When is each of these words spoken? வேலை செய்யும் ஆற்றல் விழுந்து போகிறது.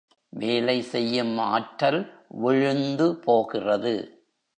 வேலை 0.29 0.81
செய்யும் 0.81 1.37
ஆற்றல் 1.37 2.25
விழுந்து 2.27 3.15
போகிறது. 3.15 3.95